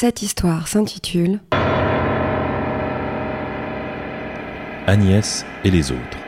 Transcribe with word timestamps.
Cette 0.00 0.22
histoire 0.22 0.66
s'intitule 0.66 1.40
Agnès 4.86 5.44
et 5.62 5.70
les 5.70 5.92
autres. 5.92 6.18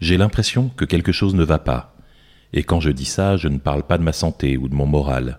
J'ai 0.00 0.16
l'impression 0.16 0.70
que 0.70 0.86
quelque 0.86 1.12
chose 1.12 1.34
ne 1.34 1.44
va 1.44 1.58
pas. 1.58 1.94
Et 2.54 2.62
quand 2.62 2.80
je 2.80 2.88
dis 2.88 3.04
ça, 3.04 3.36
je 3.36 3.48
ne 3.48 3.58
parle 3.58 3.82
pas 3.82 3.98
de 3.98 4.02
ma 4.02 4.14
santé 4.14 4.56
ou 4.56 4.70
de 4.70 4.74
mon 4.74 4.86
moral. 4.86 5.38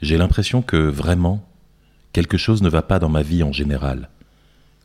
J'ai 0.00 0.16
l'impression 0.16 0.62
que 0.62 0.78
vraiment, 0.78 1.46
quelque 2.14 2.38
chose 2.38 2.62
ne 2.62 2.70
va 2.70 2.80
pas 2.80 2.98
dans 2.98 3.10
ma 3.10 3.20
vie 3.20 3.42
en 3.42 3.52
général. 3.52 4.08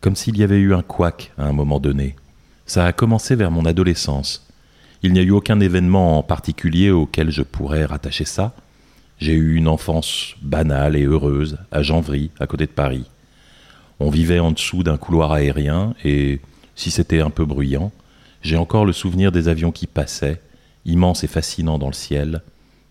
Comme 0.02 0.18
s'il 0.18 0.38
y 0.38 0.44
avait 0.44 0.60
eu 0.60 0.74
un 0.74 0.82
couac 0.82 1.32
à 1.38 1.46
un 1.46 1.54
moment 1.54 1.80
donné. 1.80 2.18
Ça 2.66 2.86
a 2.86 2.92
commencé 2.92 3.38
vers 3.38 3.50
mon 3.50 3.64
adolescence. 3.64 4.46
Il 5.04 5.14
n'y 5.14 5.20
a 5.20 5.24
eu 5.24 5.32
aucun 5.32 5.62
événement 5.62 6.18
en 6.18 6.24
particulier 6.24 6.92
auquel 6.92 7.32
je 7.32 7.44
pourrais 7.44 7.86
rattacher 7.86 8.26
ça. 8.26 8.54
J'ai 9.22 9.34
eu 9.34 9.56
une 9.56 9.68
enfance 9.68 10.34
banale 10.42 10.96
et 10.96 11.04
heureuse 11.04 11.60
à 11.72 11.84
Janvry, 11.84 12.32
à 12.40 12.48
côté 12.48 12.66
de 12.66 12.72
Paris. 12.72 13.06
On 14.00 14.10
vivait 14.10 14.40
en 14.40 14.52
dessous 14.52 14.82
d'un 14.82 14.98
couloir 14.98 15.32
aérien 15.32 15.94
et, 16.04 16.42
si 16.76 16.90
c'était 16.90 17.22
un 17.22 17.30
peu 17.30 17.46
bruyant, 17.46 17.92
j'ai 18.42 18.58
encore 18.58 18.84
le 18.84 18.94
souvenir 18.94 19.32
des 19.32 19.48
avions 19.48 19.72
qui 19.72 19.86
passaient, 19.86 20.42
immenses 20.86 21.24
et 21.24 21.28
fascinants 21.28 21.78
dans 21.78 21.86
le 21.88 21.94
ciel, 21.94 22.42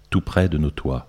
tout 0.09 0.21
près 0.21 0.49
de 0.49 0.57
nos 0.57 0.71
toits. 0.71 1.09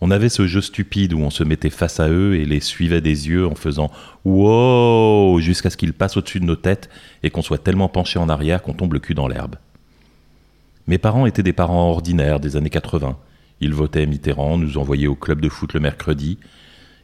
On 0.00 0.12
avait 0.12 0.28
ce 0.28 0.46
jeu 0.46 0.60
stupide 0.60 1.12
où 1.12 1.18
on 1.18 1.30
se 1.30 1.42
mettait 1.42 1.68
face 1.68 1.98
à 1.98 2.08
eux 2.08 2.36
et 2.36 2.44
les 2.44 2.60
suivait 2.60 3.00
des 3.00 3.26
yeux 3.26 3.48
en 3.48 3.56
faisant 3.56 3.90
Wow 4.24 5.40
jusqu'à 5.40 5.70
ce 5.70 5.76
qu'ils 5.76 5.92
passent 5.92 6.16
au-dessus 6.16 6.38
de 6.38 6.44
nos 6.44 6.54
têtes 6.54 6.88
et 7.24 7.30
qu'on 7.30 7.42
soit 7.42 7.58
tellement 7.58 7.88
penché 7.88 8.20
en 8.20 8.28
arrière 8.28 8.62
qu'on 8.62 8.74
tombe 8.74 8.92
le 8.92 9.00
cul 9.00 9.14
dans 9.14 9.26
l'herbe. 9.26 9.56
Mes 10.86 10.98
parents 10.98 11.26
étaient 11.26 11.42
des 11.42 11.52
parents 11.52 11.90
ordinaires 11.90 12.38
des 12.38 12.54
années 12.54 12.70
80. 12.70 13.18
Ils 13.60 13.74
votaient 13.74 14.06
Mitterrand, 14.06 14.58
nous 14.58 14.78
envoyaient 14.78 15.06
au 15.06 15.14
club 15.14 15.40
de 15.40 15.48
foot 15.48 15.72
le 15.74 15.80
mercredi 15.80 16.38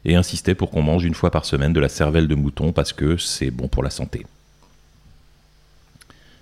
et 0.05 0.15
insistaient 0.15 0.55
pour 0.55 0.71
qu'on 0.71 0.83
mange 0.83 1.03
une 1.03 1.13
fois 1.13 1.31
par 1.31 1.45
semaine 1.45 1.73
de 1.73 1.79
la 1.79 1.89
cervelle 1.89 2.27
de 2.27 2.35
mouton 2.35 2.71
parce 2.71 2.93
que 2.93 3.17
c'est 3.17 3.51
bon 3.51 3.67
pour 3.67 3.83
la 3.83 3.89
santé. 3.89 4.25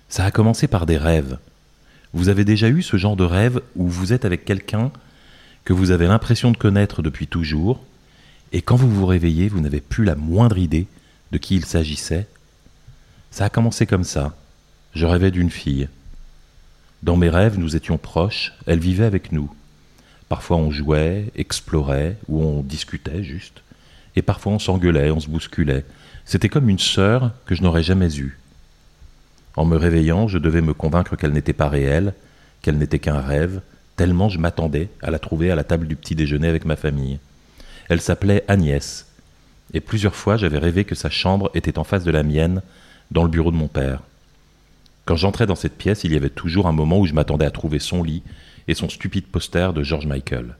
Ça 0.08 0.24
a 0.24 0.30
commencé 0.30 0.68
par 0.68 0.86
des 0.86 0.98
rêves. 0.98 1.38
Vous 2.12 2.28
avez 2.28 2.44
déjà 2.44 2.68
eu 2.68 2.82
ce 2.82 2.96
genre 2.96 3.16
de 3.16 3.24
rêve 3.24 3.60
où 3.74 3.88
vous 3.88 4.12
êtes 4.12 4.24
avec 4.24 4.44
quelqu'un 4.44 4.92
que 5.64 5.72
vous 5.72 5.90
avez 5.90 6.06
l'impression 6.06 6.52
de 6.52 6.56
connaître 6.56 7.02
depuis 7.02 7.26
toujours, 7.26 7.82
et 8.52 8.62
quand 8.62 8.76
vous 8.76 8.90
vous 8.90 9.06
réveillez, 9.06 9.48
vous 9.48 9.60
n'avez 9.60 9.80
plus 9.80 10.04
la 10.04 10.14
moindre 10.14 10.58
idée 10.58 10.86
de 11.32 11.38
qui 11.38 11.56
il 11.56 11.64
s'agissait? 11.64 12.28
Ça 13.30 13.46
a 13.46 13.50
commencé 13.50 13.86
comme 13.86 14.04
ça. 14.04 14.36
Je 14.94 15.06
rêvais 15.06 15.32
d'une 15.32 15.50
fille. 15.50 15.88
Dans 17.02 17.16
mes 17.16 17.30
rêves, 17.30 17.58
nous 17.58 17.74
étions 17.74 17.98
proches, 17.98 18.52
elle 18.66 18.78
vivait 18.78 19.06
avec 19.06 19.32
nous. 19.32 19.52
Parfois 20.34 20.56
on 20.56 20.72
jouait, 20.72 21.26
explorait, 21.36 22.16
ou 22.26 22.42
on 22.42 22.62
discutait 22.62 23.22
juste, 23.22 23.62
et 24.16 24.20
parfois 24.20 24.54
on 24.54 24.58
s'engueulait, 24.58 25.12
on 25.12 25.20
se 25.20 25.28
bousculait. 25.28 25.84
C'était 26.24 26.48
comme 26.48 26.68
une 26.68 26.80
sœur 26.80 27.30
que 27.46 27.54
je 27.54 27.62
n'aurais 27.62 27.84
jamais 27.84 28.16
eue. 28.16 28.36
En 29.54 29.64
me 29.64 29.76
réveillant, 29.76 30.26
je 30.26 30.38
devais 30.38 30.60
me 30.60 30.74
convaincre 30.74 31.14
qu'elle 31.14 31.30
n'était 31.30 31.52
pas 31.52 31.68
réelle, 31.68 32.14
qu'elle 32.62 32.78
n'était 32.78 32.98
qu'un 32.98 33.20
rêve, 33.20 33.60
tellement 33.94 34.28
je 34.28 34.40
m'attendais 34.40 34.88
à 35.02 35.12
la 35.12 35.20
trouver 35.20 35.52
à 35.52 35.54
la 35.54 35.62
table 35.62 35.86
du 35.86 35.94
petit 35.94 36.16
déjeuner 36.16 36.48
avec 36.48 36.64
ma 36.64 36.74
famille. 36.74 37.20
Elle 37.88 38.00
s'appelait 38.00 38.42
Agnès, 38.48 39.06
et 39.72 39.78
plusieurs 39.78 40.16
fois 40.16 40.36
j'avais 40.36 40.58
rêvé 40.58 40.84
que 40.84 40.96
sa 40.96 41.10
chambre 41.10 41.48
était 41.54 41.78
en 41.78 41.84
face 41.84 42.02
de 42.02 42.10
la 42.10 42.24
mienne, 42.24 42.60
dans 43.12 43.22
le 43.22 43.30
bureau 43.30 43.52
de 43.52 43.56
mon 43.56 43.68
père. 43.68 44.00
Quand 45.04 45.14
j'entrais 45.14 45.46
dans 45.46 45.54
cette 45.54 45.78
pièce, 45.78 46.02
il 46.02 46.12
y 46.12 46.16
avait 46.16 46.28
toujours 46.28 46.66
un 46.66 46.72
moment 46.72 46.98
où 46.98 47.06
je 47.06 47.14
m'attendais 47.14 47.46
à 47.46 47.52
trouver 47.52 47.78
son 47.78 48.02
lit 48.02 48.24
et 48.68 48.74
son 48.74 48.88
stupide 48.88 49.26
poster 49.26 49.72
de 49.72 49.82
George 49.82 50.06
Michael. 50.06 50.56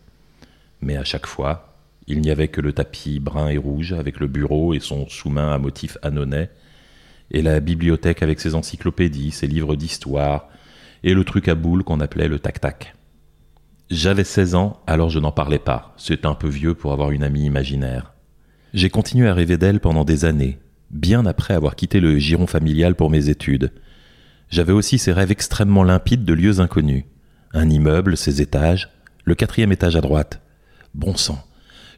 Mais 0.80 0.96
à 0.96 1.04
chaque 1.04 1.26
fois, 1.26 1.74
il 2.06 2.20
n'y 2.20 2.30
avait 2.30 2.48
que 2.48 2.60
le 2.60 2.72
tapis 2.72 3.18
brun 3.18 3.48
et 3.48 3.56
rouge 3.56 3.92
avec 3.92 4.20
le 4.20 4.26
bureau 4.26 4.74
et 4.74 4.80
son 4.80 5.08
sous-main 5.08 5.52
à 5.52 5.58
motif 5.58 5.96
annonais, 6.02 6.50
et 7.30 7.42
la 7.42 7.60
bibliothèque 7.60 8.22
avec 8.22 8.40
ses 8.40 8.54
encyclopédies, 8.54 9.30
ses 9.30 9.46
livres 9.46 9.76
d'histoire, 9.76 10.48
et 11.02 11.14
le 11.14 11.24
truc 11.24 11.48
à 11.48 11.54
boules 11.54 11.84
qu'on 11.84 12.00
appelait 12.00 12.28
le 12.28 12.38
tac-tac. 12.38 12.94
J'avais 13.90 14.24
16 14.24 14.54
ans, 14.54 14.80
alors 14.86 15.10
je 15.10 15.18
n'en 15.18 15.32
parlais 15.32 15.58
pas, 15.58 15.94
c'est 15.96 16.26
un 16.26 16.34
peu 16.34 16.48
vieux 16.48 16.74
pour 16.74 16.92
avoir 16.92 17.10
une 17.10 17.22
amie 17.22 17.44
imaginaire. 17.44 18.12
J'ai 18.72 18.90
continué 18.90 19.28
à 19.28 19.34
rêver 19.34 19.56
d'elle 19.56 19.80
pendant 19.80 20.04
des 20.04 20.24
années, 20.24 20.58
bien 20.90 21.26
après 21.26 21.54
avoir 21.54 21.76
quitté 21.76 22.00
le 22.00 22.18
giron 22.18 22.46
familial 22.46 22.94
pour 22.94 23.10
mes 23.10 23.28
études. 23.28 23.72
J'avais 24.48 24.72
aussi 24.72 24.98
ces 24.98 25.12
rêves 25.12 25.30
extrêmement 25.30 25.84
limpides 25.84 26.24
de 26.24 26.32
lieux 26.32 26.60
inconnus. 26.60 27.04
Un 27.56 27.70
immeuble, 27.70 28.16
ses 28.16 28.42
étages, 28.42 28.88
le 29.24 29.36
quatrième 29.36 29.70
étage 29.70 29.94
à 29.94 30.00
droite. 30.00 30.40
Bon 30.92 31.14
sang, 31.14 31.38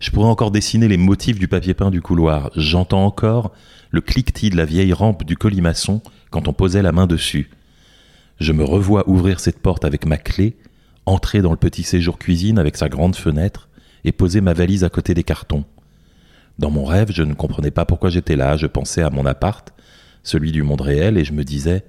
je 0.01 0.11
pourrais 0.11 0.29
encore 0.29 0.51
dessiner 0.51 0.87
les 0.87 0.99
motifs 0.99 1.39
du 1.39 1.49
papier 1.49 1.73
peint 1.73 1.91
du 1.91 2.03
couloir. 2.03 2.51
J'entends 2.57 3.07
encore 3.07 3.53
le 3.91 4.03
cliquetis 4.03 4.51
de 4.51 4.57
la 4.59 4.67
vieille 4.67 4.93
rampe 4.93 5.25
du 5.25 5.35
colimaçon 5.35 6.03
quand 6.29 6.47
on 6.47 6.53
posait 6.53 6.83
la 6.83 6.93
main 6.93 7.07
dessus. 7.07 7.51
Je 8.39 8.53
me 8.53 8.65
revois 8.65 9.09
ouvrir 9.09 9.41
cette 9.41 9.59
porte 9.59 9.87
avec 9.87 10.05
ma 10.05 10.19
clé, 10.19 10.59
entrer 11.07 11.41
dans 11.41 11.53
le 11.53 11.57
petit 11.57 11.85
séjour 11.85 12.19
cuisine 12.19 12.59
avec 12.59 12.77
sa 12.77 12.91
grande 12.91 13.17
fenêtre 13.17 13.71
et 14.05 14.13
poser 14.13 14.43
ma 14.43 14.53
valise 14.53 14.85
à 14.85 14.91
côté 14.91 15.15
des 15.15 15.25
cartons. 15.25 15.65
Dans 16.59 16.71
mon 16.71 16.85
rêve, 16.85 17.13
je 17.13 17.23
ne 17.23 17.33
comprenais 17.33 17.71
pas 17.71 17.87
pourquoi 17.87 18.11
j'étais 18.11 18.37
là, 18.37 18.59
je 18.59 18.67
pensais 18.67 19.01
à 19.01 19.09
mon 19.09 19.25
appart, 19.25 19.73
celui 20.23 20.53
du 20.53 20.63
monde 20.63 20.83
réel, 20.83 21.17
et 21.17 21.25
je 21.25 21.33
me 21.33 21.45
disais 21.45 21.83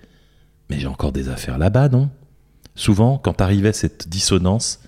Mais 0.69 0.79
j'ai 0.79 0.87
encore 0.87 1.11
des 1.11 1.27
affaires 1.27 1.57
là-bas, 1.57 1.89
non? 1.89 2.09
Souvent, 2.77 3.17
quand 3.17 3.41
arrivait 3.41 3.73
cette 3.73 4.07
dissonance, 4.07 4.79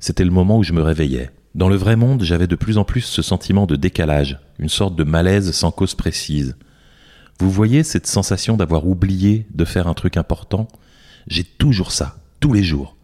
c'était 0.00 0.24
le 0.24 0.30
moment 0.30 0.58
où 0.58 0.62
je 0.62 0.72
me 0.72 0.82
réveillais. 0.82 1.30
Dans 1.54 1.68
le 1.68 1.76
vrai 1.76 1.94
monde, 1.94 2.22
j'avais 2.22 2.46
de 2.46 2.56
plus 2.56 2.78
en 2.78 2.84
plus 2.84 3.02
ce 3.02 3.20
sentiment 3.20 3.66
de 3.66 3.76
décalage, 3.76 4.40
une 4.58 4.70
sorte 4.70 4.96
de 4.96 5.04
malaise 5.04 5.52
sans 5.52 5.70
cause 5.70 5.94
précise. 5.94 6.56
Vous 7.38 7.50
voyez 7.50 7.82
cette 7.82 8.06
sensation 8.06 8.56
d'avoir 8.56 8.88
oublié 8.88 9.46
de 9.54 9.66
faire 9.66 9.88
un 9.88 9.94
truc 9.94 10.16
important? 10.16 10.68
J'ai 11.26 11.44
toujours 11.44 11.92
ça, 11.92 12.16
tous 12.40 12.54
les 12.54 12.64
jours. 12.64 12.96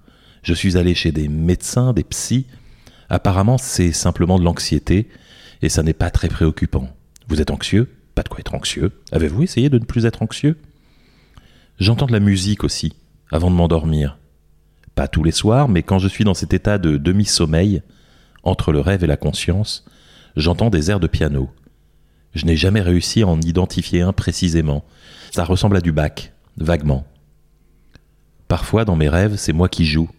Je 0.42 0.54
suis 0.54 0.78
allé 0.78 0.94
chez 0.94 1.12
des 1.12 1.28
médecins, 1.28 1.92
des 1.92 2.02
psys. 2.02 2.46
Apparemment, 3.10 3.58
c'est 3.58 3.92
simplement 3.92 4.38
de 4.38 4.44
l'anxiété, 4.44 5.10
et 5.60 5.68
ça 5.68 5.82
n'est 5.82 5.92
pas 5.92 6.10
très 6.10 6.28
préoccupant. 6.28 6.88
Vous 7.28 7.42
êtes 7.42 7.50
anxieux? 7.50 7.90
Pas 8.14 8.22
de 8.22 8.30
quoi 8.30 8.40
être 8.40 8.54
anxieux. 8.54 8.90
Avez-vous 9.12 9.42
essayé 9.42 9.68
de 9.68 9.78
ne 9.78 9.84
plus 9.84 10.06
être 10.06 10.22
anxieux? 10.22 10.56
J'entends 11.78 12.06
de 12.06 12.12
la 12.12 12.20
musique 12.20 12.64
aussi, 12.64 12.94
avant 13.30 13.50
de 13.50 13.56
m'endormir. 13.56 14.16
Pas 15.00 15.08
tous 15.08 15.24
les 15.24 15.32
soirs, 15.32 15.70
mais 15.70 15.82
quand 15.82 15.98
je 15.98 16.08
suis 16.08 16.24
dans 16.24 16.34
cet 16.34 16.52
état 16.52 16.76
de 16.76 16.98
demi-sommeil, 16.98 17.80
entre 18.42 18.70
le 18.70 18.80
rêve 18.80 19.02
et 19.02 19.06
la 19.06 19.16
conscience, 19.16 19.86
j'entends 20.36 20.68
des 20.68 20.90
airs 20.90 21.00
de 21.00 21.06
piano. 21.06 21.48
Je 22.34 22.44
n'ai 22.44 22.54
jamais 22.54 22.82
réussi 22.82 23.22
à 23.22 23.26
en 23.26 23.40
identifier 23.40 24.02
un 24.02 24.12
précisément. 24.12 24.84
Ça 25.30 25.44
ressemble 25.44 25.78
à 25.78 25.80
du 25.80 25.90
bac, 25.90 26.34
vaguement. 26.58 27.06
Parfois, 28.46 28.84
dans 28.84 28.94
mes 28.94 29.08
rêves, 29.08 29.36
c'est 29.36 29.54
moi 29.54 29.70
qui 29.70 29.86
joue. 29.86 30.10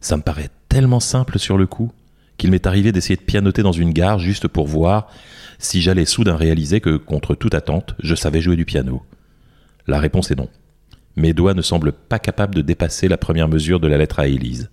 Ça 0.00 0.16
me 0.16 0.22
paraît 0.22 0.50
tellement 0.68 1.00
simple 1.00 1.40
sur 1.40 1.58
le 1.58 1.66
coup 1.66 1.90
qu'il 2.36 2.52
m'est 2.52 2.68
arrivé 2.68 2.92
d'essayer 2.92 3.16
de 3.16 3.22
pianoter 3.22 3.64
dans 3.64 3.72
une 3.72 3.92
gare 3.92 4.20
juste 4.20 4.46
pour 4.46 4.68
voir 4.68 5.08
si 5.58 5.82
j'allais 5.82 6.04
soudain 6.04 6.36
réaliser 6.36 6.80
que, 6.80 6.96
contre 6.96 7.34
toute 7.34 7.54
attente, 7.54 7.96
je 7.98 8.14
savais 8.14 8.40
jouer 8.40 8.54
du 8.54 8.66
piano. 8.66 9.02
La 9.88 9.98
réponse 9.98 10.30
est 10.30 10.36
non. 10.36 10.48
Mes 11.16 11.34
doigts 11.34 11.54
ne 11.54 11.62
semblent 11.62 11.92
pas 11.92 12.18
capables 12.18 12.54
de 12.54 12.62
dépasser 12.62 13.08
la 13.08 13.18
première 13.18 13.48
mesure 13.48 13.80
de 13.80 13.88
la 13.88 13.98
lettre 13.98 14.20
à 14.20 14.26
Élise. 14.26 14.70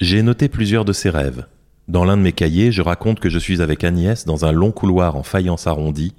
J'ai 0.00 0.22
noté 0.22 0.48
plusieurs 0.48 0.84
de 0.84 0.92
ces 0.92 1.10
rêves. 1.10 1.46
Dans 1.88 2.04
l'un 2.04 2.16
de 2.16 2.22
mes 2.22 2.32
cahiers, 2.32 2.70
je 2.70 2.82
raconte 2.82 3.18
que 3.18 3.28
je 3.28 3.38
suis 3.38 3.60
avec 3.60 3.82
Agnès 3.82 4.24
dans 4.24 4.44
un 4.44 4.52
long 4.52 4.70
couloir 4.70 5.16
en 5.16 5.24
faïence 5.24 5.66
arrondie, 5.66 6.14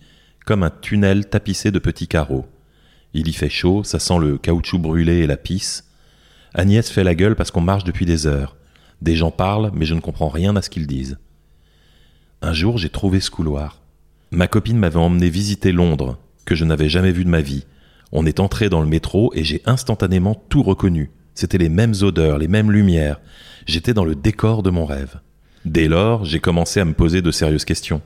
comme 0.45 0.63
un 0.63 0.69
tunnel 0.69 1.29
tapissé 1.29 1.71
de 1.71 1.79
petits 1.79 2.07
carreaux. 2.07 2.45
Il 3.13 3.27
y 3.27 3.33
fait 3.33 3.49
chaud, 3.49 3.83
ça 3.83 3.99
sent 3.99 4.19
le 4.19 4.37
caoutchouc 4.37 4.79
brûlé 4.79 5.19
et 5.19 5.27
la 5.27 5.37
pisse. 5.37 5.87
Agnès 6.53 6.89
fait 6.89 7.03
la 7.03 7.15
gueule 7.15 7.35
parce 7.35 7.51
qu'on 7.51 7.61
marche 7.61 7.85
depuis 7.85 8.05
des 8.05 8.27
heures. 8.27 8.57
Des 9.01 9.15
gens 9.15 9.31
parlent, 9.31 9.71
mais 9.73 9.85
je 9.85 9.93
ne 9.93 10.01
comprends 10.01 10.29
rien 10.29 10.55
à 10.55 10.61
ce 10.61 10.69
qu'ils 10.69 10.87
disent. 10.87 11.17
Un 12.41 12.53
jour, 12.53 12.77
j'ai 12.77 12.89
trouvé 12.89 13.19
ce 13.19 13.31
couloir. 13.31 13.81
Ma 14.31 14.47
copine 14.47 14.77
m'avait 14.77 14.97
emmené 14.97 15.29
visiter 15.29 15.71
Londres, 15.71 16.17
que 16.45 16.55
je 16.55 16.65
n'avais 16.65 16.89
jamais 16.89 17.11
vu 17.11 17.23
de 17.23 17.29
ma 17.29 17.41
vie. 17.41 17.65
On 18.11 18.25
est 18.25 18.39
entré 18.39 18.69
dans 18.69 18.81
le 18.81 18.87
métro 18.87 19.31
et 19.35 19.43
j'ai 19.43 19.61
instantanément 19.65 20.35
tout 20.49 20.63
reconnu. 20.63 21.11
C'étaient 21.33 21.57
les 21.57 21.69
mêmes 21.69 21.93
odeurs, 22.01 22.37
les 22.37 22.47
mêmes 22.47 22.71
lumières. 22.71 23.21
J'étais 23.65 23.93
dans 23.93 24.03
le 24.03 24.15
décor 24.15 24.63
de 24.63 24.69
mon 24.69 24.85
rêve. 24.85 25.19
Dès 25.65 25.87
lors, 25.87 26.25
j'ai 26.25 26.39
commencé 26.39 26.79
à 26.79 26.85
me 26.85 26.93
poser 26.93 27.21
de 27.21 27.31
sérieuses 27.31 27.65
questions. 27.65 28.01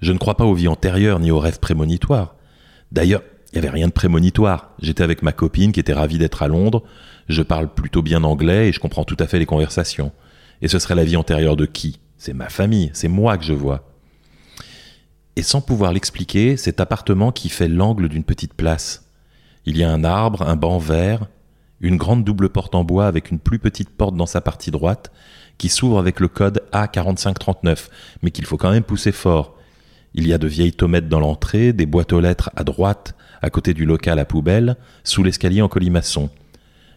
Je 0.00 0.12
ne 0.12 0.18
crois 0.18 0.36
pas 0.36 0.44
aux 0.44 0.54
vies 0.54 0.68
antérieures 0.68 1.20
ni 1.20 1.30
aux 1.30 1.38
rêves 1.38 1.60
prémonitoires. 1.60 2.34
D'ailleurs, 2.90 3.22
il 3.52 3.60
n'y 3.60 3.66
avait 3.66 3.74
rien 3.74 3.86
de 3.86 3.92
prémonitoire. 3.92 4.74
J'étais 4.80 5.04
avec 5.04 5.22
ma 5.22 5.32
copine 5.32 5.72
qui 5.72 5.80
était 5.80 5.92
ravie 5.92 6.18
d'être 6.18 6.42
à 6.42 6.48
Londres. 6.48 6.82
Je 7.28 7.42
parle 7.42 7.72
plutôt 7.72 8.02
bien 8.02 8.24
anglais 8.24 8.68
et 8.68 8.72
je 8.72 8.80
comprends 8.80 9.04
tout 9.04 9.16
à 9.20 9.26
fait 9.26 9.38
les 9.38 9.46
conversations. 9.46 10.12
Et 10.62 10.68
ce 10.68 10.78
serait 10.78 10.94
la 10.94 11.04
vie 11.04 11.16
antérieure 11.16 11.56
de 11.56 11.66
qui? 11.66 12.00
C'est 12.18 12.32
ma 12.32 12.48
famille, 12.48 12.90
c'est 12.94 13.08
moi 13.08 13.38
que 13.38 13.44
je 13.44 13.52
vois. 13.52 13.88
Et 15.36 15.42
sans 15.42 15.60
pouvoir 15.60 15.92
l'expliquer, 15.92 16.56
cet 16.56 16.80
appartement 16.80 17.30
qui 17.30 17.48
fait 17.50 17.68
l'angle 17.68 18.08
d'une 18.08 18.24
petite 18.24 18.54
place. 18.54 19.05
Il 19.66 19.76
y 19.76 19.82
a 19.82 19.92
un 19.92 20.04
arbre, 20.04 20.42
un 20.42 20.56
banc 20.56 20.78
vert, 20.78 21.26
une 21.80 21.96
grande 21.96 22.24
double 22.24 22.48
porte 22.48 22.74
en 22.74 22.84
bois 22.84 23.06
avec 23.06 23.30
une 23.30 23.40
plus 23.40 23.58
petite 23.58 23.90
porte 23.90 24.14
dans 24.16 24.26
sa 24.26 24.40
partie 24.40 24.70
droite 24.70 25.12
qui 25.58 25.68
s'ouvre 25.68 25.98
avec 25.98 26.20
le 26.20 26.28
code 26.28 26.62
A4539, 26.72 27.88
mais 28.22 28.30
qu'il 28.30 28.44
faut 28.44 28.56
quand 28.56 28.70
même 28.70 28.82
pousser 28.82 29.12
fort. 29.12 29.56
Il 30.14 30.26
y 30.26 30.32
a 30.32 30.38
de 30.38 30.46
vieilles 30.46 30.72
tomates 30.72 31.08
dans 31.08 31.20
l'entrée, 31.20 31.72
des 31.72 31.86
boîtes 31.86 32.12
aux 32.12 32.20
lettres 32.20 32.50
à 32.56 32.64
droite, 32.64 33.14
à 33.42 33.50
côté 33.50 33.74
du 33.74 33.84
local 33.84 34.18
à 34.18 34.24
poubelle, 34.24 34.76
sous 35.04 35.22
l'escalier 35.22 35.62
en 35.62 35.68
colimaçon. 35.68 36.30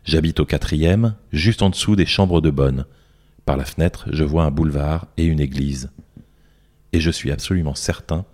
J'habite 0.06 0.40
au 0.40 0.46
quatrième, 0.46 1.16
juste 1.32 1.62
en 1.62 1.70
dessous 1.70 1.96
des 1.96 2.06
chambres 2.06 2.42
de 2.42 2.50
bonne. 2.50 2.86
Par 3.46 3.58
la 3.58 3.66
fenêtre, 3.66 4.08
je 4.12 4.24
vois 4.24 4.44
un 4.44 4.52
boulevard 4.52 5.08
et 5.18 5.26
une 5.26 5.40
église. 5.40 5.90
Et 6.94 7.00
je 7.00 7.12
suis 7.12 7.32
absolument 7.32 7.76
certain 7.76 8.26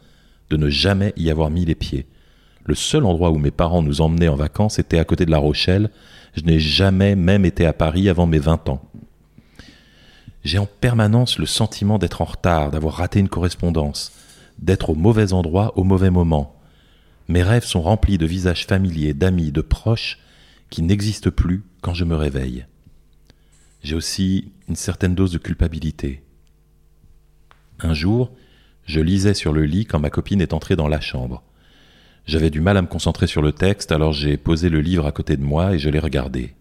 de 0.49 0.57
ne 0.57 0.69
jamais 0.69 1.13
y 1.17 1.31
avoir 1.31 1.49
mis 1.49 1.65
les 1.65 1.75
pieds. 1.75 2.05
Le 2.65 2.75
seul 2.75 3.05
endroit 3.05 3.29
où 3.29 3.37
mes 3.37 3.51
parents 3.51 3.83
nous 3.83 4.01
emmenaient 4.01 4.27
en 4.27 4.35
vacances 4.35 4.79
était 4.79 4.97
à 4.97 5.05
côté 5.05 5.25
de 5.25 5.31
La 5.31 5.37
Rochelle. 5.37 5.91
Je 6.35 6.41
n'ai 6.41 6.59
jamais 6.59 7.15
même 7.15 7.45
été 7.45 7.65
à 7.65 7.73
Paris 7.73 8.09
avant 8.09 8.25
mes 8.25 8.39
20 8.39 8.69
ans. 8.69 8.81
J'ai 10.43 10.57
en 10.57 10.65
permanence 10.65 11.37
le 11.37 11.45
sentiment 11.45 11.97
d'être 11.97 12.21
en 12.21 12.25
retard, 12.25 12.71
d'avoir 12.71 12.95
raté 12.95 13.19
une 13.19 13.29
correspondance, 13.29 14.11
d'être 14.59 14.89
au 14.89 14.95
mauvais 14.95 15.33
endroit 15.33 15.77
au 15.77 15.83
mauvais 15.83 16.09
moment. 16.09 16.55
Mes 17.27 17.43
rêves 17.43 17.65
sont 17.65 17.81
remplis 17.81 18.17
de 18.17 18.25
visages 18.25 18.65
familiers, 18.65 19.13
d'amis, 19.13 19.51
de 19.51 19.61
proches 19.61 20.19
qui 20.69 20.81
n'existent 20.81 21.31
plus 21.31 21.63
quand 21.81 21.93
je 21.93 22.05
me 22.05 22.15
réveille. 22.15 22.65
J'ai 23.83 23.95
aussi 23.95 24.51
une 24.67 24.75
certaine 24.75 25.15
dose 25.15 25.31
de 25.31 25.37
culpabilité. 25.37 26.23
Un 27.79 27.93
jour, 27.93 28.31
je 28.85 28.99
lisais 28.99 29.33
sur 29.33 29.53
le 29.53 29.65
lit 29.65 29.85
quand 29.85 29.99
ma 29.99 30.09
copine 30.09 30.41
est 30.41 30.53
entrée 30.53 30.75
dans 30.75 30.87
la 30.87 31.01
chambre. 31.01 31.43
J'avais 32.25 32.49
du 32.49 32.59
mal 32.59 32.77
à 32.77 32.81
me 32.81 32.87
concentrer 32.87 33.27
sur 33.27 33.43
le 33.43 33.51
texte, 33.51 33.91
alors 33.91 34.11
j'ai 34.11 34.37
posé 34.37 34.69
le 34.69 34.81
livre 34.81 35.05
à 35.05 35.11
côté 35.11 35.37
de 35.37 35.43
moi 35.43 35.75
et 35.75 35.79
je 35.79 35.89
l'ai 35.89 35.99
regardé. 35.99 36.55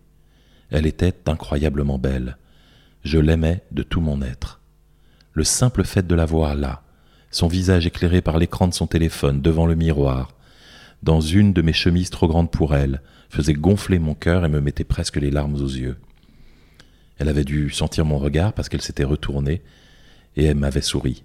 Elle 0.70 0.86
était 0.86 1.14
incroyablement 1.26 1.98
belle. 1.98 2.36
Je 3.02 3.18
l'aimais 3.18 3.62
de 3.70 3.82
tout 3.82 4.00
mon 4.00 4.20
être. 4.20 4.60
Le 5.32 5.44
simple 5.44 5.84
fait 5.84 6.06
de 6.06 6.14
la 6.14 6.26
voir 6.26 6.54
là, 6.54 6.82
son 7.30 7.48
visage 7.48 7.86
éclairé 7.86 8.20
par 8.20 8.38
l'écran 8.38 8.68
de 8.68 8.74
son 8.74 8.86
téléphone 8.86 9.40
devant 9.40 9.66
le 9.66 9.74
miroir, 9.74 10.34
dans 11.02 11.20
une 11.20 11.52
de 11.52 11.62
mes 11.62 11.72
chemises 11.72 12.10
trop 12.10 12.28
grandes 12.28 12.50
pour 12.50 12.74
elle, 12.74 13.02
faisait 13.28 13.54
gonfler 13.54 13.98
mon 13.98 14.14
cœur 14.14 14.44
et 14.44 14.48
me 14.48 14.60
mettait 14.60 14.84
presque 14.84 15.16
les 15.16 15.30
larmes 15.30 15.54
aux 15.54 15.66
yeux. 15.66 15.96
Elle 17.18 17.28
avait 17.28 17.44
dû 17.44 17.70
sentir 17.70 18.04
mon 18.04 18.18
regard 18.18 18.52
parce 18.52 18.68
qu'elle 18.68 18.82
s'était 18.82 19.04
retournée 19.04 19.62
et 20.36 20.44
elle 20.44 20.56
m'avait 20.56 20.80
souri. 20.80 21.24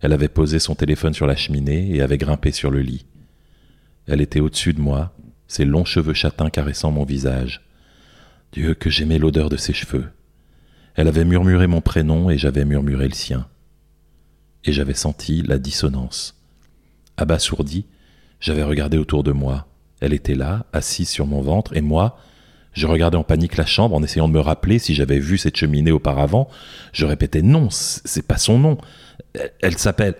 Elle 0.00 0.12
avait 0.12 0.28
posé 0.28 0.58
son 0.58 0.74
téléphone 0.74 1.14
sur 1.14 1.26
la 1.26 1.36
cheminée 1.36 1.94
et 1.94 2.02
avait 2.02 2.18
grimpé 2.18 2.52
sur 2.52 2.70
le 2.70 2.80
lit. 2.80 3.06
Elle 4.06 4.20
était 4.20 4.40
au-dessus 4.40 4.72
de 4.72 4.80
moi, 4.80 5.12
ses 5.48 5.64
longs 5.64 5.84
cheveux 5.84 6.14
châtains 6.14 6.50
caressant 6.50 6.90
mon 6.90 7.04
visage. 7.04 7.62
Dieu, 8.52 8.74
que 8.74 8.90
j'aimais 8.90 9.18
l'odeur 9.18 9.48
de 9.48 9.56
ses 9.56 9.72
cheveux. 9.72 10.08
Elle 10.94 11.08
avait 11.08 11.24
murmuré 11.24 11.66
mon 11.66 11.80
prénom 11.80 12.30
et 12.30 12.38
j'avais 12.38 12.64
murmuré 12.64 13.08
le 13.08 13.14
sien. 13.14 13.46
Et 14.64 14.72
j'avais 14.72 14.94
senti 14.94 15.42
la 15.42 15.58
dissonance. 15.58 16.40
Abasourdi, 17.16 17.86
j'avais 18.40 18.62
regardé 18.62 18.96
autour 18.98 19.22
de 19.22 19.32
moi. 19.32 19.66
Elle 20.00 20.12
était 20.12 20.34
là, 20.34 20.66
assise 20.72 21.08
sur 21.08 21.26
mon 21.26 21.40
ventre, 21.40 21.76
et 21.76 21.80
moi, 21.80 22.18
je 22.72 22.86
regardais 22.86 23.16
en 23.16 23.24
panique 23.24 23.56
la 23.56 23.64
chambre 23.64 23.94
en 23.94 24.02
essayant 24.02 24.28
de 24.28 24.34
me 24.34 24.40
rappeler 24.40 24.78
si 24.78 24.94
j'avais 24.94 25.18
vu 25.18 25.38
cette 25.38 25.56
cheminée 25.56 25.92
auparavant. 25.92 26.48
Je 26.92 27.06
répétais 27.06 27.40
non, 27.40 27.68
c'est 27.70 28.26
pas 28.26 28.36
son 28.36 28.58
nom. 28.58 28.78
Elle, 29.60 29.78
s'appelle. 29.78 30.14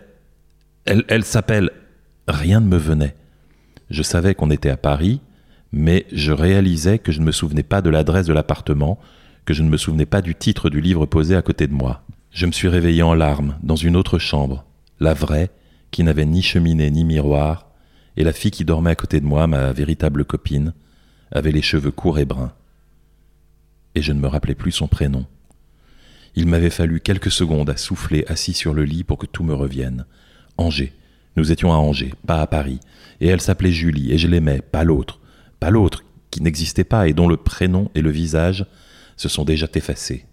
Elle, 0.86 1.04
elle 1.08 1.24
s'appelle. 1.24 1.70
Rien 2.26 2.60
ne 2.60 2.66
me 2.66 2.78
venait. 2.78 3.14
Je 3.90 4.02
savais 4.02 4.34
qu'on 4.34 4.50
était 4.50 4.70
à 4.70 4.76
Paris, 4.76 5.20
mais 5.72 6.06
je 6.12 6.32
réalisais 6.32 6.98
que 6.98 7.12
je 7.12 7.20
ne 7.20 7.26
me 7.26 7.32
souvenais 7.32 7.62
pas 7.62 7.82
de 7.82 7.90
l'adresse 7.90 8.26
de 8.26 8.32
l'appartement, 8.32 8.98
que 9.44 9.54
je 9.54 9.62
ne 9.62 9.68
me 9.68 9.76
souvenais 9.76 10.06
pas 10.06 10.22
du 10.22 10.34
titre 10.34 10.70
du 10.70 10.80
livre 10.80 11.06
posé 11.06 11.36
à 11.36 11.42
côté 11.42 11.66
de 11.66 11.74
moi. 11.74 12.02
Je 12.30 12.46
me 12.46 12.52
suis 12.52 12.68
réveillé 12.68 13.02
en 13.02 13.14
larmes, 13.14 13.56
dans 13.62 13.76
une 13.76 13.96
autre 13.96 14.18
chambre, 14.18 14.64
la 15.00 15.14
vraie, 15.14 15.50
qui 15.90 16.02
n'avait 16.02 16.26
ni 16.26 16.42
cheminée 16.42 16.90
ni 16.90 17.04
miroir, 17.04 17.70
et 18.16 18.24
la 18.24 18.32
fille 18.32 18.50
qui 18.50 18.64
dormait 18.64 18.90
à 18.90 18.96
côté 18.96 19.20
de 19.20 19.26
moi, 19.26 19.46
ma 19.46 19.72
véritable 19.72 20.24
copine, 20.24 20.74
avait 21.30 21.52
les 21.52 21.62
cheveux 21.62 21.90
courts 21.90 22.18
et 22.18 22.24
bruns. 22.24 22.52
Et 23.94 24.02
je 24.02 24.12
ne 24.12 24.20
me 24.20 24.28
rappelais 24.28 24.54
plus 24.54 24.72
son 24.72 24.88
prénom. 24.88 25.26
Il 26.34 26.46
m'avait 26.46 26.70
fallu 26.70 27.00
quelques 27.00 27.30
secondes 27.30 27.70
à 27.70 27.76
souffler 27.76 28.24
assis 28.28 28.52
sur 28.52 28.74
le 28.74 28.84
lit 28.84 29.04
pour 29.04 29.16
que 29.16 29.26
tout 29.26 29.42
me 29.42 29.54
revienne. 29.54 30.04
Angers. 30.58 30.92
Nous 31.36 31.52
étions 31.52 31.72
à 31.72 31.76
Angers, 31.76 32.14
pas 32.26 32.40
à 32.40 32.46
Paris. 32.46 32.80
Et 33.20 33.28
elle 33.28 33.40
s'appelait 33.40 33.72
Julie, 33.72 34.12
et 34.12 34.18
je 34.18 34.28
l'aimais, 34.28 34.60
pas 34.60 34.84
l'autre. 34.84 35.20
Pas 35.60 35.70
l'autre, 35.70 36.04
qui 36.30 36.42
n'existait 36.42 36.84
pas 36.84 37.08
et 37.08 37.12
dont 37.12 37.28
le 37.28 37.36
prénom 37.36 37.90
et 37.94 38.02
le 38.02 38.10
visage 38.10 38.66
se 39.16 39.28
sont 39.28 39.44
déjà 39.44 39.66
effacés. 39.74 40.26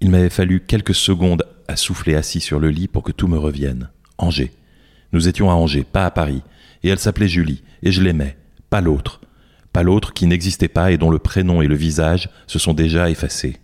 Il 0.00 0.10
m'avait 0.10 0.30
fallu 0.30 0.60
quelques 0.60 0.94
secondes 0.94 1.44
à 1.68 1.76
souffler 1.76 2.14
assis 2.14 2.40
sur 2.40 2.60
le 2.60 2.70
lit 2.70 2.88
pour 2.88 3.02
que 3.02 3.12
tout 3.12 3.28
me 3.28 3.38
revienne. 3.38 3.90
Angers. 4.18 4.52
Nous 5.12 5.28
étions 5.28 5.50
à 5.50 5.54
Angers, 5.54 5.84
pas 5.84 6.06
à 6.06 6.10
Paris. 6.10 6.42
Et 6.82 6.88
elle 6.88 6.98
s'appelait 6.98 7.28
Julie, 7.28 7.62
et 7.82 7.92
je 7.92 8.02
l'aimais, 8.02 8.36
pas 8.70 8.80
l'autre. 8.80 9.20
Pas 9.72 9.82
l'autre 9.82 10.12
qui 10.12 10.26
n'existait 10.26 10.68
pas 10.68 10.90
et 10.90 10.98
dont 10.98 11.10
le 11.10 11.18
prénom 11.18 11.62
et 11.62 11.68
le 11.68 11.76
visage 11.76 12.28
se 12.46 12.58
sont 12.58 12.74
déjà 12.74 13.10
effacés. 13.10 13.58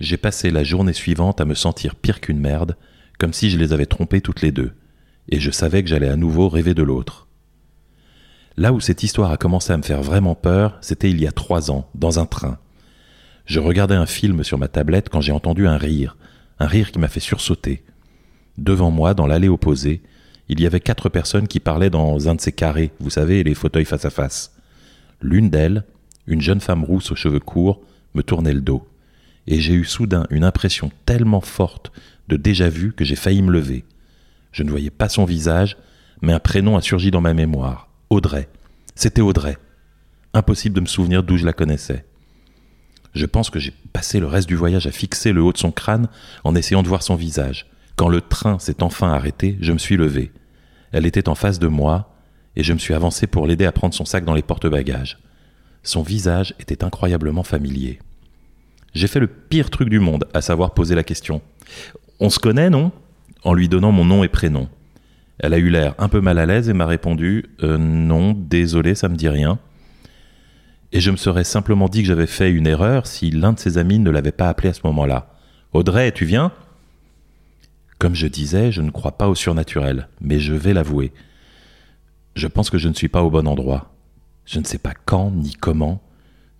J'ai 0.00 0.16
passé 0.16 0.50
la 0.50 0.64
journée 0.64 0.92
suivante 0.92 1.40
à 1.40 1.44
me 1.44 1.54
sentir 1.54 1.94
pire 1.94 2.20
qu'une 2.20 2.40
merde, 2.40 2.76
comme 3.18 3.32
si 3.32 3.50
je 3.50 3.58
les 3.58 3.72
avais 3.72 3.86
trompées 3.86 4.20
toutes 4.20 4.42
les 4.42 4.52
deux, 4.52 4.72
et 5.28 5.40
je 5.40 5.50
savais 5.50 5.82
que 5.82 5.88
j'allais 5.88 6.08
à 6.08 6.16
nouveau 6.16 6.48
rêver 6.48 6.74
de 6.74 6.82
l'autre. 6.82 7.26
Là 8.56 8.72
où 8.72 8.80
cette 8.80 9.02
histoire 9.02 9.30
a 9.30 9.36
commencé 9.36 9.72
à 9.72 9.76
me 9.76 9.82
faire 9.82 10.02
vraiment 10.02 10.34
peur, 10.34 10.78
c'était 10.80 11.10
il 11.10 11.20
y 11.20 11.26
a 11.26 11.32
trois 11.32 11.70
ans, 11.70 11.88
dans 11.94 12.18
un 12.18 12.26
train. 12.26 12.58
Je 13.46 13.60
regardais 13.60 13.94
un 13.94 14.06
film 14.06 14.42
sur 14.42 14.58
ma 14.58 14.68
tablette 14.68 15.08
quand 15.08 15.20
j'ai 15.20 15.32
entendu 15.32 15.66
un 15.66 15.76
rire, 15.76 16.16
un 16.58 16.66
rire 16.66 16.90
qui 16.90 16.98
m'a 16.98 17.08
fait 17.08 17.20
sursauter. 17.20 17.82
Devant 18.56 18.90
moi, 18.90 19.14
dans 19.14 19.26
l'allée 19.26 19.48
opposée, 19.48 20.02
il 20.48 20.60
y 20.60 20.66
avait 20.66 20.80
quatre 20.80 21.08
personnes 21.08 21.46
qui 21.46 21.60
parlaient 21.60 21.90
dans 21.90 22.28
un 22.28 22.34
de 22.34 22.40
ces 22.40 22.52
carrés, 22.52 22.90
vous 23.00 23.10
savez, 23.10 23.44
les 23.44 23.54
fauteuils 23.54 23.84
face 23.84 24.04
à 24.04 24.10
face. 24.10 24.54
L'une 25.20 25.50
d'elles, 25.50 25.84
une 26.26 26.40
jeune 26.40 26.60
femme 26.60 26.84
rousse 26.84 27.12
aux 27.12 27.16
cheveux 27.16 27.40
courts, 27.40 27.80
me 28.14 28.22
tournait 28.22 28.54
le 28.54 28.60
dos 28.60 28.86
et 29.48 29.60
j'ai 29.60 29.72
eu 29.72 29.84
soudain 29.84 30.26
une 30.30 30.44
impression 30.44 30.92
tellement 31.06 31.40
forte 31.40 31.90
de 32.28 32.36
déjà-vu 32.36 32.92
que 32.92 33.04
j'ai 33.04 33.16
failli 33.16 33.42
me 33.42 33.50
lever. 33.50 33.84
Je 34.52 34.62
ne 34.62 34.70
voyais 34.70 34.90
pas 34.90 35.08
son 35.08 35.24
visage, 35.24 35.76
mais 36.22 36.32
un 36.32 36.40
prénom 36.40 36.76
a 36.76 36.80
surgi 36.80 37.10
dans 37.10 37.20
ma 37.20 37.34
mémoire. 37.34 37.88
Audrey. 38.10 38.48
C'était 38.94 39.20
Audrey. 39.20 39.56
Impossible 40.34 40.74
de 40.74 40.80
me 40.80 40.86
souvenir 40.86 41.22
d'où 41.22 41.36
je 41.36 41.46
la 41.46 41.52
connaissais. 41.52 42.04
Je 43.14 43.26
pense 43.26 43.50
que 43.50 43.58
j'ai 43.58 43.72
passé 43.92 44.20
le 44.20 44.26
reste 44.26 44.48
du 44.48 44.56
voyage 44.56 44.86
à 44.86 44.92
fixer 44.92 45.32
le 45.32 45.42
haut 45.42 45.52
de 45.52 45.58
son 45.58 45.72
crâne 45.72 46.08
en 46.44 46.54
essayant 46.54 46.82
de 46.82 46.88
voir 46.88 47.02
son 47.02 47.14
visage. 47.14 47.66
Quand 47.96 48.08
le 48.08 48.20
train 48.20 48.58
s'est 48.58 48.82
enfin 48.82 49.12
arrêté, 49.12 49.58
je 49.60 49.72
me 49.72 49.78
suis 49.78 49.96
levé. 49.96 50.32
Elle 50.92 51.06
était 51.06 51.28
en 51.28 51.34
face 51.34 51.58
de 51.58 51.66
moi, 51.66 52.14
et 52.56 52.62
je 52.62 52.72
me 52.72 52.78
suis 52.78 52.94
avancé 52.94 53.26
pour 53.26 53.46
l'aider 53.46 53.66
à 53.66 53.72
prendre 53.72 53.94
son 53.94 54.04
sac 54.04 54.24
dans 54.24 54.34
les 54.34 54.42
porte-bagages. 54.42 55.18
Son 55.82 56.02
visage 56.02 56.54
était 56.58 56.84
incroyablement 56.84 57.42
familier. 57.42 57.98
J'ai 58.94 59.06
fait 59.06 59.20
le 59.20 59.26
pire 59.26 59.70
truc 59.70 59.88
du 59.88 60.00
monde, 60.00 60.26
à 60.34 60.40
savoir 60.40 60.74
poser 60.74 60.94
la 60.94 61.04
question. 61.04 61.40
On 62.20 62.30
se 62.30 62.38
connaît, 62.38 62.70
non? 62.70 62.92
En 63.44 63.54
lui 63.54 63.68
donnant 63.68 63.92
mon 63.92 64.04
nom 64.04 64.24
et 64.24 64.28
prénom. 64.28 64.68
Elle 65.38 65.54
a 65.54 65.58
eu 65.58 65.70
l'air 65.70 65.94
un 65.98 66.08
peu 66.08 66.20
mal 66.20 66.38
à 66.38 66.46
l'aise 66.46 66.68
et 66.68 66.72
m'a 66.72 66.86
répondu 66.86 67.46
euh, 67.62 67.78
Non, 67.78 68.32
désolé, 68.32 68.94
ça 68.94 69.08
me 69.08 69.16
dit 69.16 69.28
rien. 69.28 69.58
Et 70.92 71.00
je 71.00 71.10
me 71.10 71.16
serais 71.16 71.44
simplement 71.44 71.88
dit 71.88 72.02
que 72.02 72.08
j'avais 72.08 72.26
fait 72.26 72.50
une 72.50 72.66
erreur 72.66 73.06
si 73.06 73.30
l'un 73.30 73.52
de 73.52 73.58
ses 73.58 73.78
amis 73.78 73.98
ne 73.98 74.10
l'avait 74.10 74.32
pas 74.32 74.48
appelé 74.48 74.70
à 74.70 74.74
ce 74.74 74.80
moment-là. 74.84 75.34
Audrey, 75.72 76.12
tu 76.12 76.24
viens? 76.24 76.50
Comme 77.98 78.14
je 78.14 78.26
disais, 78.26 78.72
je 78.72 78.80
ne 78.80 78.90
crois 78.90 79.18
pas 79.18 79.28
au 79.28 79.34
surnaturel, 79.34 80.08
mais 80.20 80.40
je 80.40 80.54
vais 80.54 80.72
l'avouer. 80.72 81.12
Je 82.34 82.46
pense 82.46 82.70
que 82.70 82.78
je 82.78 82.88
ne 82.88 82.94
suis 82.94 83.08
pas 83.08 83.22
au 83.22 83.30
bon 83.30 83.46
endroit. 83.46 83.92
Je 84.46 84.58
ne 84.60 84.64
sais 84.64 84.78
pas 84.78 84.94
quand 85.04 85.30
ni 85.30 85.52
comment, 85.54 86.00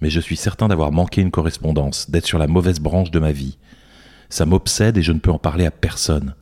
mais 0.00 0.10
je 0.10 0.20
suis 0.20 0.36
certain 0.36 0.68
d'avoir 0.68 0.92
manqué 0.92 1.22
une 1.22 1.30
correspondance, 1.30 2.10
d'être 2.10 2.26
sur 2.26 2.38
la 2.38 2.48
mauvaise 2.48 2.80
branche 2.80 3.10
de 3.10 3.18
ma 3.18 3.32
vie. 3.32 3.56
Ça 4.28 4.44
m'obsède 4.44 4.98
et 4.98 5.02
je 5.02 5.12
ne 5.12 5.20
peux 5.20 5.30
en 5.30 5.38
parler 5.38 5.64
à 5.64 5.70
personne. 5.70 6.34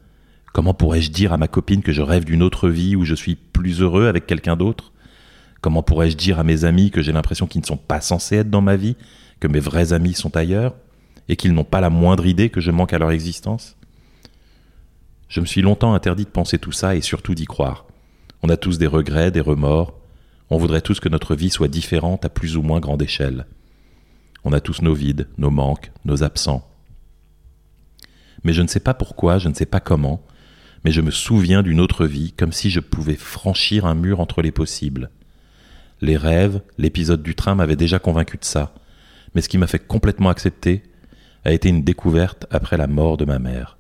Comment 0.57 0.73
pourrais-je 0.73 1.11
dire 1.11 1.35
à 1.35 1.37
ma 1.37 1.49
copine 1.49 1.83
que 1.83 1.93
je 1.93 2.01
rêve 2.01 2.25
d'une 2.25 2.43
autre 2.43 2.71
vie 2.71 2.97
où 2.97 3.05
je 3.05 3.15
suis 3.15 3.35
plus 3.35 3.83
heureux 3.83 4.07
avec 4.07 4.27
quelqu'un 4.27 4.57
d'autre? 4.57 4.91
Comment 5.61 5.83
pourrais-je 5.83 6.17
dire 6.17 6.39
à 6.39 6.45
mes 6.45 6.65
amis 6.65 6.91
que 6.91 7.03
j'ai 7.03 7.13
l'impression 7.13 7.47
qu'ils 7.47 7.61
ne 7.61 7.67
sont 7.67 7.77
pas 7.77 8.01
censés 8.01 8.37
être 8.37 8.49
dans 8.49 8.63
ma 8.63 8.77
vie, 8.77 8.97
que 9.39 9.49
mes 9.49 9.61
vrais 9.61 9.93
amis 9.93 10.15
sont 10.15 10.35
ailleurs, 10.35 10.75
et 11.29 11.37
qu'ils 11.37 11.53
n'ont 11.53 11.63
pas 11.63 11.83
la 11.83 11.91
moindre 11.91 12.25
idée 12.25 12.49
que 12.49 12.63
je 12.63 12.71
manque 12.71 12.95
à 12.95 12.99
leur 12.99 13.11
existence? 13.11 13.77
Je 15.29 15.43
me 15.43 15.45
suis 15.45 15.61
longtemps 15.61 15.93
interdit 15.93 16.25
de 16.25 16.31
penser 16.31 16.57
tout 16.57 16.73
ça 16.73 16.97
et 16.97 17.03
surtout 17.03 17.35
d'y 17.35 17.45
croire. 17.45 17.85
On 18.43 18.49
a 18.49 18.57
tous 18.57 18.79
des 18.79 18.87
regrets, 18.87 19.31
des 19.31 19.43
remords, 19.43 19.93
on 20.49 20.57
voudrait 20.57 20.81
tous 20.81 21.01
que 21.01 21.11
notre 21.11 21.35
vie 21.35 21.51
soit 21.51 21.69
différente 21.69 22.25
à 22.25 22.31
plus 22.31 22.57
ou 22.57 22.63
moins 22.63 22.81
grande 22.81 23.03
échelle. 23.03 23.45
On 24.43 24.55
a 24.55 24.61
tous 24.61 24.81
nos 24.81 24.95
vides, 24.95 25.29
nos 25.37 25.51
manques, 25.51 25.93
nos 26.07 26.23
absents. 26.23 26.67
Mais 28.43 28.55
je 28.55 28.63
ne 28.63 28.69
sais 28.69 28.81
pas 28.81 28.95
pourquoi, 28.95 29.37
je 29.37 29.51
ne 29.51 29.55
sais 29.55 29.67
pas 29.67 29.81
comment, 29.81 30.23
mais 30.87 30.93
je 30.93 31.01
me 31.01 31.11
souviens 31.11 31.65
d'une 31.65 31.81
autre 31.81 32.07
vie 32.07 32.31
comme 32.31 32.53
si 32.53 32.71
je 32.71 32.79
pouvais 32.79 33.17
franchir 33.17 33.87
un 33.87 33.97
mur 33.97 34.21
entre 34.21 34.41
les 34.41 34.53
possibles. 34.53 35.11
Les 36.01 36.17
rêves, 36.17 36.61
l'épisode 36.79 37.25
du 37.25 37.35
train 37.35 37.57
m'avaient 37.57 37.75
déjà 37.75 37.99
convaincu 37.99 38.37
de 38.37 38.45
ça, 38.45 38.73
mais 39.35 39.41
ce 39.41 39.49
qui 39.49 39.59
m'a 39.59 39.67
fait 39.67 39.85
complètement 39.85 40.29
accepter, 40.29 40.85
a 41.45 41.51
été 41.51 41.71
une 41.71 41.83
découverte 41.83 42.47
après 42.53 42.77
la 42.77 42.87
mort 42.87 43.17
de 43.17 43.25
ma 43.25 43.41
mère. 43.41 43.79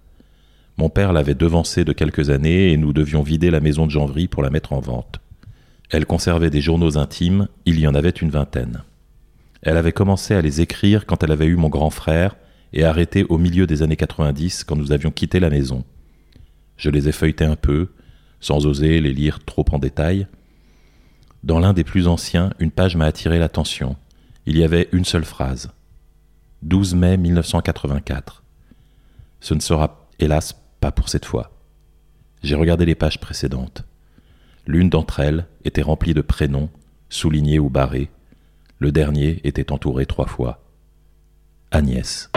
Mon 0.78 0.88
père 0.88 1.12
l'avait 1.12 1.36
devancée 1.36 1.84
de 1.84 1.92
quelques 1.92 2.30
années 2.30 2.72
et 2.72 2.76
nous 2.76 2.92
devions 2.92 3.22
vider 3.22 3.52
la 3.52 3.60
maison 3.60 3.86
de 3.86 3.92
Janvry 3.92 4.26
pour 4.26 4.42
la 4.42 4.50
mettre 4.50 4.72
en 4.72 4.80
vente. 4.80 5.20
Elle 5.90 6.06
conservait 6.06 6.50
des 6.50 6.60
journaux 6.60 6.98
intimes, 6.98 7.46
il 7.66 7.78
y 7.78 7.86
en 7.86 7.94
avait 7.94 8.10
une 8.10 8.30
vingtaine. 8.30 8.82
Elle 9.62 9.76
avait 9.76 9.92
commencé 9.92 10.34
à 10.34 10.42
les 10.42 10.60
écrire 10.60 11.06
quand 11.06 11.22
elle 11.22 11.30
avait 11.30 11.46
eu 11.46 11.54
mon 11.54 11.68
grand 11.68 11.90
frère 11.90 12.34
et 12.72 12.82
arrêté 12.82 13.25
au 13.28 13.38
milieu 13.38 13.68
des 13.68 13.84
années 13.84 13.94
90 13.94 14.64
quand 14.64 14.75
nous 14.75 14.90
avions 14.90 15.12
quitté 15.12 15.38
la 15.38 15.50
maison. 15.50 15.84
Je 16.76 16.90
les 16.90 17.09
ai 17.09 17.12
feuilletés 17.12 17.45
un 17.45 17.56
peu, 17.56 17.88
sans 18.40 18.66
oser 18.66 19.00
les 19.00 19.12
lire 19.12 19.45
trop 19.45 19.64
en 19.73 19.78
détail. 19.78 20.26
Dans 21.42 21.59
l'un 21.59 21.73
des 21.73 21.85
plus 21.85 22.06
anciens, 22.06 22.52
une 22.59 22.71
page 22.71 22.97
m'a 22.97 23.06
attiré 23.06 23.38
l'attention. 23.38 23.97
Il 24.47 24.59
y 24.59 24.64
avait 24.64 24.88
une 24.92 25.04
seule 25.04 25.25
phrase. 25.25 25.71
12 26.62 26.95
mai 26.95 27.16
1984. 27.16 28.42
Ce 29.40 29.54
ne 29.54 29.61
sera, 29.61 30.09
hélas, 30.18 30.56
pas 30.80 30.90
pour 30.90 31.09
cette 31.09 31.25
fois. 31.25 31.52
J'ai 32.42 32.54
regardé 32.54 32.85
les 32.85 32.95
pages 32.95 33.21
précédentes. 33.21 33.85
L'une 34.66 34.90
d'entre 34.90 35.21
elles 35.21 35.47
était 35.64 35.83
remplie 35.83 36.14
de 36.14 36.21
prénoms, 36.21 36.71
soulignés 37.09 37.59
ou 37.59 37.71
barrés. 37.71 38.11
Le 38.78 38.92
dernier 38.92 39.40
était 39.45 39.73
entouré 39.73 40.06
trois 40.06 40.26
fois. 40.26 40.62
Agnès. 41.71 42.30